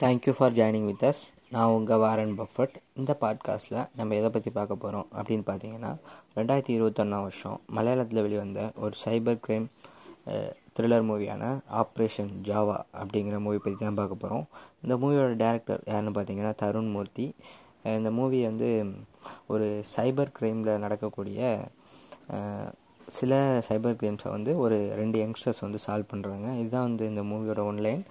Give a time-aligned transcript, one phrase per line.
[0.00, 1.20] Thank you for joining with us
[1.50, 2.76] நான் உங்கள் Warren Buffett.
[2.94, 5.90] இந்த பாட்காஸ்ட்டில் நம்ம எதை பற்றி பார்க்க போகிறோம் அப்படின்னு பார்த்தீங்கன்னா
[6.36, 9.66] ரெண்டாயிரத்தி இருபத்தொன்னாம் வருஷம் மலையாளத்தில் வெளிவந்த ஒரு சைபர் கிரைம்
[10.76, 11.50] த்ரில்லர் மூவியான
[11.80, 14.46] ஆப்ரேஷன் ஜாவா அப்படிங்கிற மூவி பற்றி தான் பார்க்க போகிறோம்
[14.82, 17.26] இந்த மூவியோட டேரக்டர் யாருன்னு பார்த்தீங்கன்னா தருண் மூர்த்தி.
[17.98, 18.70] இந்த மூவி வந்து
[19.46, 21.42] ஒரு சைபர் கிரைமில் நடக்கக்கூடிய
[23.18, 23.34] சில
[23.68, 28.02] சைபர் கிரைம்ஸை வந்து ஒரு ரெண்டு யங்ஸ்டர்ஸ் வந்து சால்வ் பண்ணுறாங்க இதுதான் வந்து இந்த மூவியோட ஒன்லைன்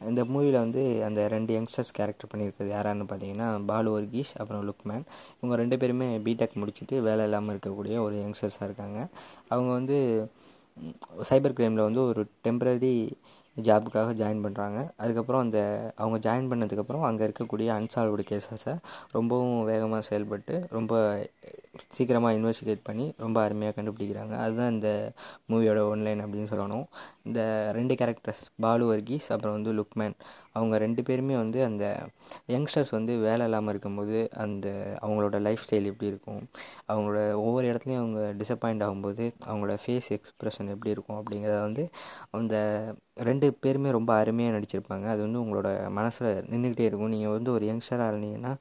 [0.00, 5.04] இந்த மூவியில் வந்து அந்த ரெண்டு யங்ஸ்டர்ஸ் கேரக்டர் பண்ணியிருக்கிறது யாரான்னு பார்த்தீங்கன்னா பாலு வர்கீஷ் அப்புறம் லுக்மேன்.
[5.40, 9.08] இவங்க ரெண்டு பேருமே பிடெக் முடிச்சுட்டு வேலை இல்லாமல் இருக்கக்கூடிய ஒரு யங்ஸ்டர்ஸாக இருக்காங்க.
[9.48, 9.98] அவங்க வந்து
[11.28, 12.94] சைபர் கிரைமில் வந்து ஒரு டெம்பரரி
[13.66, 15.60] ஜாபுக்காக ஜாயின் பண்ணுறாங்க அதுக்கப்புறம் அந்த
[15.96, 18.74] அவங்க ஜாயின் பண்ணதுக்கப்புறம் அங்கே இருக்கக்கூடிய அன்சால்வ்டு கேசஸை
[19.12, 20.94] ரொம்பவும் வேகமாக செயல்பட்டு ரொம்ப
[21.96, 24.34] சீக்கிரமாக இன்வெஸ்டிகேட் பண்ணி ரொம்ப அருமையாக கண்டுபிடிக்கிறாங்க.
[24.44, 24.90] அதுதான் இந்த
[25.50, 26.86] மூவியோட ஒன்லைன் அப்படின்னு சொல்லணும்.
[27.22, 27.40] இந்த
[27.72, 30.16] ரெண்டு கேரக்டர்ஸ் பாலு வர்கீஸ் அப்புறம் வந்து லுக்மேன்.
[30.58, 31.84] அவங்க ரெண்டு பேருமே வந்து அந்த
[32.54, 34.66] யங்ஸ்டர்ஸ் வந்து வேலை இல்லாமல் இருக்கும்போது அந்த
[35.04, 36.40] அவங்களோட லைஃப் ஸ்டைல் எப்படி இருக்கும்?
[36.92, 41.84] அவங்களோட ஒவ்வொரு இடத்துலையும் அவங்க டிசப்பாயிண்ட் ஆகும்போது அவங்களோட ஃபேஸ் எக்ஸ்ப்ரெஷன் எப்படி இருக்கும் அப்படிங்கிறத வந்து
[42.40, 42.56] அந்த
[43.28, 45.06] ரெண்டு பேருமே ரொம்ப அருமையாக நடிச்சிருப்பாங்க.
[45.14, 45.68] அது வந்து உங்களோட
[45.98, 47.12] மனசில் நின்றுக்கிட்டே இருக்கும்.
[47.14, 48.52] நீங்கள் வந்து ஒரு யங்ஸ்டராக இருந்தீங்கன்னா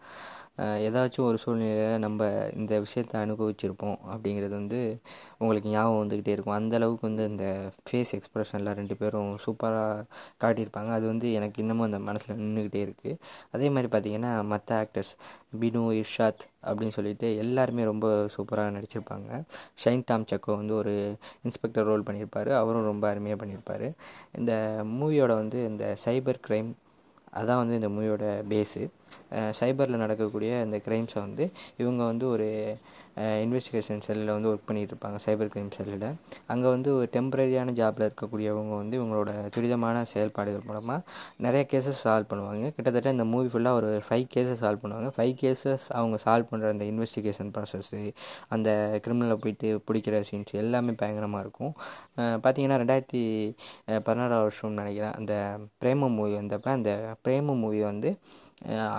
[0.88, 2.28] ஏதாச்சும் ஒரு சூழ்நிலையில் நம்ம
[2.60, 4.80] இந்த விஷயத்தை அனுபவிச்சிருப்போம் அப்படிங்கிறது வந்து
[5.42, 6.58] உங்களுக்கு ஞாபகம் வந்துக்கிட்டே இருக்கும்.
[6.60, 7.46] அந்தளவுக்கு வந்து இந்த
[7.88, 10.06] ஃபேஸ் எக்ஸ்ப்ரெஷனில் ரெண்டு பேரும் சூப்பராக
[10.44, 10.92] காட்டியிருப்பாங்க.
[10.98, 13.20] அது வந்து எனக்கு இன்னமும் அந்த மனசில் நின்றுக்கிட்டே இருக்குது
[13.58, 15.14] அதே மாதிரி பார்த்திங்கன்னா மற்ற ஆக்டர்ஸ்
[15.62, 19.30] பினு இர்ஷாத் அப்படின்னு சொல்லிட்டு எல்லாருமே ரொம்ப சூப்பராக நடிச்சிருப்பாங்க.
[19.84, 20.94] ஷைன் டாம் சக்கோ வந்து ஒரு
[21.46, 22.52] இன்ஸ்பெக்டர் ரோல் பண்ணியிருப்பார்.
[22.62, 23.88] அவரும் ரொம்ப அருமையாக பண்ணியிருப்பார்.
[24.40, 24.54] இந்த
[25.00, 26.72] மூவியோட வந்து இந்த சைபர் க்ரைம்
[27.34, 28.84] அதுதான் வந்து இந்த மூவியோட பேஸு
[29.52, 31.46] சைபரில் நடக்கக்கூடிய இந்த க்ரைம்ஸை வந்து
[31.78, 32.50] இவங்க வந்து ஒரு
[33.44, 36.06] இன்வெஸ்டிகேஷன் செல்லில் வந்து ஒர்க் பண்ணிகிட்டு இருப்பாங்க சைபர் கிரைம் செல்லில்
[36.54, 41.00] அங்கே வந்து ஒரு டெம்பரரியான ஜாப்பில் இருக்கக்கூடியவங்க வந்து இவங்களோட துரிதமான செயல்பாடுகள் மூலமாக
[41.46, 42.66] நிறைய கேசஸ் சால்வ் பண்ணுவாங்க.
[42.76, 45.10] கிட்டத்தட்ட இந்த மூவி ஃபுல்லாக ஒரு ஃபைவ் கேஸஸ் சால்வ் பண்ணுவாங்க.
[45.18, 48.02] ஃபைவ் கேஸஸ் அவங்க சால்வ் பண்ணுற அந்த இன்வெஸ்டிகேஷன் ப்ராசஸ்ஸு
[48.56, 48.70] அந்த
[49.06, 51.74] கிரிமினலை போயிட்டு பிடிக்கிற சீன்ஸ் எல்லாமே பயங்கரமாக இருக்கும்.
[52.44, 53.24] பார்த்தீங்கன்னா ரெண்டாயிரத்தி
[54.08, 55.34] பதினாறாம் வருஷம்னு நினைக்கிறேன் அந்த
[55.84, 56.92] பிரேம மூவி வந்தப்போ அந்த
[57.26, 58.12] பிரேம மூவி வந்து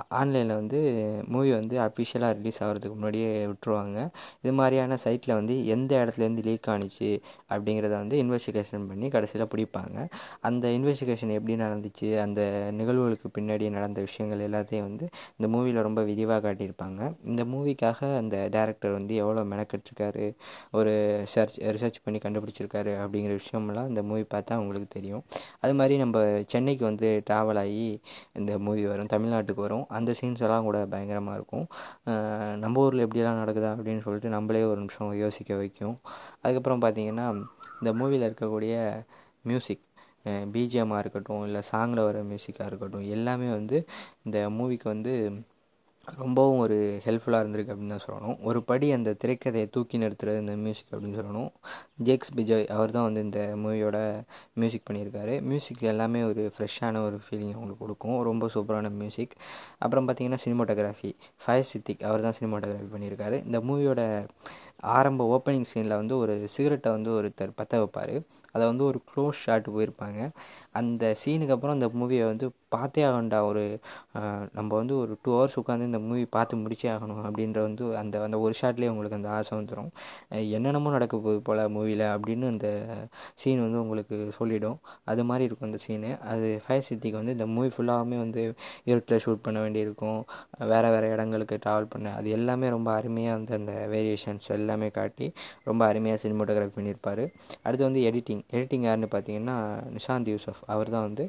[0.09, 0.81] ஆன்லைனில் வந்து
[1.29, 3.99] மூவி வந்து அஃபிஷியலாக ரிலீஸ் ஆகிறதுக்கு முன்னாடியே விட்டுருவாங்க.
[4.43, 7.21] இது மாதிரியான சைட்டில் வந்து எந்த இடத்துலேருந்து லீக் ஆணுச்சு
[7.51, 10.07] அப்படிங்கிறத வந்து இன்வெஸ்டிகேஷன் பண்ணி கடைசியில் பிடிப்பாங்க.
[10.41, 15.09] அந்த இன்வெஸ்டிகேஷன் எப்படி நடந்துச்சு அந்த நிகழ்வுகளுக்கு பின்னாடி நடந்த விஷயங்கள் எல்லாத்தையும் வந்து
[15.39, 17.01] இந்த மூவியில் ரொம்ப விரிவாக காட்டியிருப்பாங்க.
[17.25, 20.35] இந்த மூவிக்காக அந்த டேரக்டர் வந்து எவ்வளோ மெனக்கெட்டிருக்காரு
[20.71, 20.95] ஒரு
[21.35, 25.25] சர்ச் ரிசர்ச் பண்ணி கண்டுபிடிச்சிருக்காரு அப்படிங்கிற விஷயமெல்லாம் இந்த மூவி பார்த்தா உங்களுக்கு தெரியும்.
[25.61, 28.01] அது மாதிரி நம்ம சென்னைக்கு வந்து ட்ராவல் ஆகி
[28.33, 29.07] இந்த மூவி வரும்.
[29.07, 29.87] தமிழ்நாட்டு நாட்டுக்கு வரும்.
[29.99, 31.67] அந்த சீன்ஸ் எல்லாம் கூட பயங்கரமாக இருக்கும்.
[32.63, 35.97] நம்ம ஊரில் எப்படியெல்லாம் நடக்குதா அப்படின்னு சொல்லிட்டு நம்மளே ஒரு நிமிஷம் யோசிக்க வைக்கும்.
[36.43, 37.27] அதுக்கப்புறம் பார்த்திங்கன்னா
[37.81, 38.75] இந்த மூவியில் இருக்கக்கூடிய
[39.51, 39.85] மியூசிக்
[40.55, 43.77] பிஜிஎம்மாக இருக்கட்டும் இல்லை சாங்கில் வர மியூசிக்காக இருக்கட்டும் எல்லாமே வந்து
[44.27, 45.13] இந்த மூவிக்கு வந்து
[46.17, 48.37] ரொம்பவும் ஒரு ஹெல்ப்ஃபுல்லாக இருந்திருக்கு அப்படின்னு தான் சொல்லணும்.
[48.43, 51.51] ஒரு படி அந்த திரைக்கதையை தூக்கி நிறுத்துறது இந்த மியூசிக் அப்படின்னு சொல்லணும்.
[52.05, 53.99] ஜேக்ஸ் பிஜய் அவர் தான் வந்து இந்த மூவியோட
[54.53, 55.43] மியூசிக் பண்ணியிருக்காரு.
[55.43, 58.23] மியூசிக் எல்லாமே ஒரு ஃப்ரெஷ்ஷான ஒரு ஃபீலிங் அவங்களுக்கு கொடுக்கும்.
[58.23, 59.37] ரொம்ப சூப்பரான மியூசிக்
[59.79, 61.13] அப்புறம் பார்த்திங்கன்னா சினிமோட்டோகிராஃபி
[61.45, 63.45] ஃபயர் சித்திக் அவர் தான் சினிமோட்டோகிராஃபி பண்ணியிருக்காரு.
[63.45, 64.27] இந்த மூவியோட
[64.81, 68.23] ஆரம்ப ஓப்பனிங் சீனில் வந்து ஒரு சிகரெட்டை வந்து ஒருத்தர் பற்ற வைப்பார்.
[68.53, 70.31] அதை வந்து ஒரு க்ளோஸ் ஷாட் போயிருப்பாங்க.
[70.73, 73.63] அந்த சீனுக்கு அப்புறம் அந்த மூவியை வந்து பார்த்தே ஆகண்டா ஒரு
[74.57, 78.39] நம்ம வந்து ஒரு டூ ஹவர்ஸ் உட்காந்து இந்த மூவி பார்த்து முடிச்சே ஆகணும் அப்படின்ற வந்து அந்த அந்த
[78.45, 79.91] ஒரு ஷாட்லேயே உங்களுக்கு அந்த ஆசை வந்துடும்
[80.57, 82.69] என்னென்னமோ நடக்க போகுது போல் மூவியில் அப்படின்னு அந்த
[83.43, 84.79] சீன் வந்து உங்களுக்கு சொல்லிவிடும்
[85.13, 88.43] அது மாதிரி இருக்கும் அந்த சீனு அது ஃபயர் சித்திக்கு வந்து இந்த மூவி ஃபுல்லாகவுமே வந்து
[88.91, 90.21] இருட்டில் ஷூட் பண்ண வேண்டியிருக்கும்.
[90.73, 95.27] வேறு வேறு இடங்களுக்கு ட்ராவல் பண்ண அது எல்லாமே ரொம்ப அருமையாக வந்து அந்த வேரியேஷன்ஸ் எல்லாமே காட்டி
[95.71, 97.25] ரொம்ப அருமையாக சினிமோட்டோகிராஃபி பண்ணியிருப்பார்.
[97.67, 99.57] அடுத்து வந்து எடிட்டிங் எடிட்டிங் யாருன்னு பார்த்தீங்கன்னா
[99.97, 100.63] நிஷாந்த் யூசஃப்.
[100.75, 101.25] அவர் தான் வந்து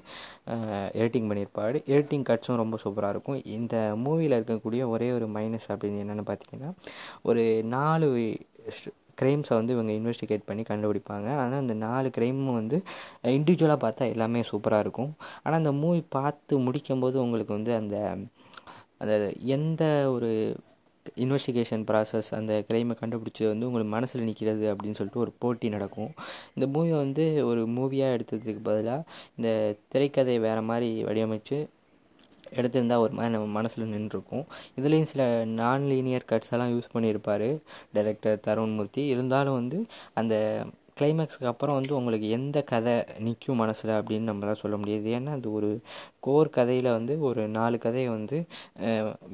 [1.01, 1.78] எடிட்டிங் பண்ணியிருப்பார்.
[1.94, 3.40] எடிட்டிங் கட்ஸும் ரொம்ப சூப்பராக இருக்கும்.
[3.57, 3.75] இந்த
[4.06, 6.72] மூவியில் இருக்கக்கூடிய ஒரே ஒரு மைனஸ் அப்படின்னு என்னென்னு பார்த்தீங்கன்னா
[7.29, 7.44] ஒரு
[7.75, 8.07] நாலு
[9.22, 11.28] க்ரைம்ஸை வந்து இவங்க இன்வெஸ்டிகேட் பண்ணி கண்டுபிடிப்பாங்க.
[11.41, 12.78] ஆனால் அந்த நாலு க்ரைமும் வந்து
[13.38, 15.12] இண்டிவிஜுவலாக பார்த்தா எல்லாமே சூப்பராக இருக்கும்.
[15.44, 17.97] ஆனால் அந்த மூவி பார்த்து முடிக்கும்போது உங்களுக்கு வந்து அந்த
[19.02, 19.16] அந்த
[19.55, 19.84] எந்த
[20.16, 20.29] ஒரு
[21.17, 26.11] இன்வெஸ்டிகேஷன் ப்ராசஸ் அந்த க்ரைமை கண்டுபிடிச்சி வந்து உங்களுக்கு மனசில் நிற்கிறது அப்படின்னு சொல்லிட்டு ஒரு போட்டி நடக்கும்.
[26.53, 29.03] இந்த மூவி வந்து ஒரு மூவியாக எடுத்ததுக்கு பதிலாக
[29.35, 31.59] இந்த திரைக்கதையை வேறு மாதிரி வடிவமைச்சு
[32.56, 34.46] எடுத்திருந்தால் ஒரு மாதிரி நம்ம மனசில் நின்றுருக்கும்.
[34.79, 37.50] இதுலேயும் சில நான் லீனியர் கட்ஸ் எல்லாம் யூஸ் பண்ணியிருப்பார்
[37.94, 40.35] டைரக்டர் தருண்மூர்த்தி இருந்தாலும் வந்து அந்த
[40.99, 45.07] கிளைமேக்ஸுக்கு அப்புறம் வந்து உங்களுக்கு எந்த கதை நிற்கும் மனசில் அப்படின்னு நம்மளால் சொல்ல முடியாது.
[45.17, 45.69] ஏன்னா அது ஒரு
[46.28, 48.37] கோர் கதையில் வந்து ஒரு நாலு கதையை வந்து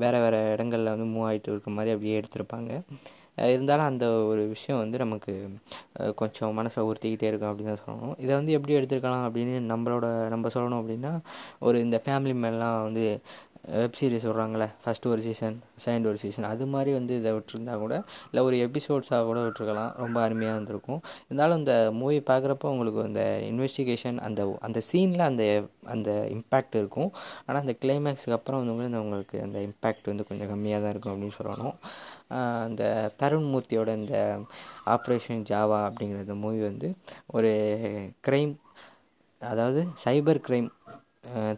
[0.04, 2.72] வேறு வேறு இடங்களில் வந்து மூவ் ஆகிட்டு இருக்க மாதிரி அப்படியே எடுத்திருப்பாங்க.
[3.54, 5.34] இருந்தாலும் அந்த ஒரு விஷயம் வந்து நமக்கு
[6.20, 8.16] கொஞ்சம் மனசை உறுத்திக்கிட்டே இருக்கும் அப்படின்னு தான் சொல்லணும்.
[8.24, 11.14] இதை வந்து எப்படி எடுத்துருக்கலாம் அப்படின்னு நம்மளோட நம்ம சொல்லணும் அப்படின்னா
[11.68, 13.06] ஒரு இந்த ஃபேமிலி மேலாம் வந்து
[13.74, 17.94] வெப் சீரிஸ் விட்றாங்களே ஃபஸ்ட்டு ஒரு சீசன் செகண்ட் ஒரு சீசன் அது மாதிரி வந்து இதை விட்டுருந்தா கூட
[18.30, 19.92] இல்லை ஒரு எபிசோட்ஸாக கூட விட்டுருக்கலாம்.
[20.04, 21.00] ரொம்ப அருமையாக இருந்திருக்கும்.
[21.28, 25.46] இருந்தாலும் இந்த மூவி பார்க்குறப்ப உங்களுக்கு அந்த இன்வெஸ்டிகேஷன் அந்த அந்த சீனில் அந்த
[25.94, 27.10] அந்த இம்பேக்ட் இருக்கும்.
[27.46, 31.78] ஆனால் அந்த கிளைமேக்ஸுக்கு அப்புறம் வந்து உங்களுக்கு அந்த இம்பேக்ட் வந்து கொஞ்சம் கம்மியாக தான் இருக்கும் அப்படின்னு சொல்லணும்.
[32.68, 32.84] அந்த
[33.22, 34.18] தருண் மூர்த்தியோட இந்த
[34.96, 36.90] ஆப்ரேஷன் ஜாவா அப்படிங்கிற இந்த மூவி வந்து
[37.38, 37.52] ஒரு
[38.28, 38.54] க்ரைம்
[39.42, 40.70] அதாவது சைபர் க்ரைம்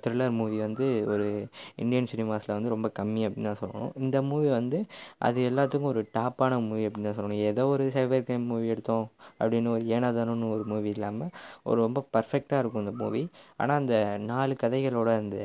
[0.04, 1.28] த்ரில்லர் மூவி வந்து ஒரு
[1.75, 3.92] இந்தியன் சினிமாஸில் வந்து ரொம்ப கம்மி அப்படின்னு தான் சொல்லணும்.
[3.98, 4.80] இந்த மூவி வந்து
[5.28, 7.44] அது எல்லாத்துக்கும் ஒரு டாப்பான மூவி அப்படின்னு தான் சொல்லணும்.
[7.52, 9.08] ஏதோ ஒரு சைபர் கிரைம் மூவி எடுத்தோம்
[9.40, 11.34] அப்படின்னு ஒரு ஏனாதானோன்னு ஒரு மூவி இல்லாமல்
[11.64, 13.24] ஒரு ரொம்ப பர்ஃபெக்டாக இருக்கும் இந்த மூவி
[13.58, 13.96] ஆனால் அந்த
[14.31, 15.38] நாலு கதைகளோட அந்த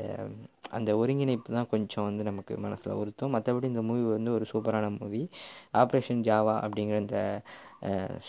[0.73, 3.33] அந்த ஒருங்கிணைப்பு தான் கொஞ்சம் வந்து நமக்கு மனசில் உறுத்தும்.
[3.37, 5.23] மற்றபடி இந்த மூவி வந்து ஒரு சூப்பரான மூவி
[5.75, 7.21] ஆப்ரேஷன் ஜாவா அப்படிங்கிற இந்த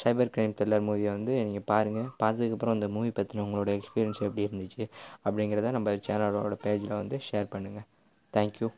[0.01, 4.85] சைபர் கிரைம் த்ரில்லர் மூவியை வந்து நீங்கள் பாருங்கள் பார்த்ததுக்கப்புறம் இந்த மூவி பற்றின உங்களோட எக்ஸ்பீரியன்ஸ் எப்படி இருந்துச்சு
[5.25, 7.87] அப்படிங்கிறத நம்ம சேனலோட பேஜில் வந்து ஷேர் பண்ணுங்கள்
[8.33, 8.69] தேங்க்யூ